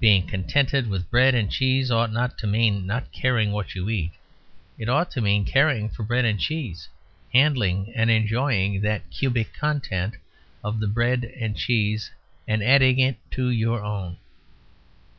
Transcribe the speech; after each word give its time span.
Being 0.00 0.26
contented 0.26 0.86
with 0.88 1.10
bread 1.10 1.34
and 1.34 1.50
cheese 1.50 1.90
ought 1.90 2.10
not 2.10 2.38
to 2.38 2.46
mean 2.46 2.86
not 2.86 3.12
caring 3.12 3.52
what 3.52 3.74
you 3.74 3.90
eat. 3.90 4.12
It 4.78 4.88
ought 4.88 5.10
to 5.10 5.20
mean 5.20 5.44
caring 5.44 5.90
for 5.90 6.04
bread 6.04 6.24
and 6.24 6.40
cheese; 6.40 6.88
handling 7.34 7.92
and 7.94 8.10
enjoying 8.10 8.80
the 8.80 9.02
cubic 9.10 9.52
content 9.52 10.16
of 10.64 10.80
the 10.80 10.88
bread 10.88 11.24
and 11.38 11.54
cheese 11.54 12.10
and 12.46 12.62
adding 12.62 12.98
it 12.98 13.16
to 13.32 13.50
your 13.50 13.84
own. 13.84 14.16